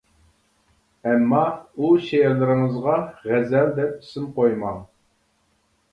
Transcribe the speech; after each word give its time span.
ئەمما، 1.09 1.41
ئۇ 1.83 1.91
شېئىرلىرىڭىزغا 2.07 2.95
‹غەزەل› 3.27 3.69
دەپ 3.81 3.95
ئىسىم 4.03 4.29
قويماڭ! 4.39 4.85